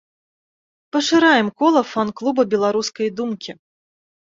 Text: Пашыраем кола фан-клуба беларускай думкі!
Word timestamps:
Пашыраем 0.95 1.47
кола 1.61 1.83
фан-клуба 1.91 2.43
беларускай 2.55 3.07
думкі! 3.23 3.51